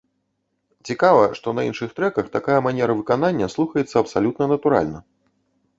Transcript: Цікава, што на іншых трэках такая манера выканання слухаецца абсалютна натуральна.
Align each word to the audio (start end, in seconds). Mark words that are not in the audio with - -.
Цікава, 0.89 1.27
што 1.39 1.53
на 1.59 1.65
іншых 1.69 1.93
трэках 1.99 2.33
такая 2.37 2.59
манера 2.69 2.93
выканання 3.03 3.53
слухаецца 3.57 3.95
абсалютна 4.05 4.43
натуральна. 4.57 4.99